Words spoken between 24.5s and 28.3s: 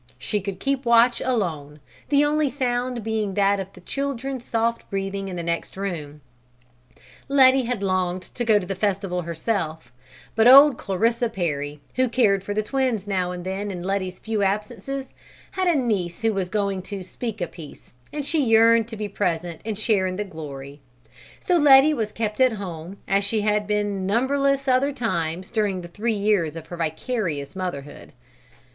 other times during the three years of her vicarious motherhood.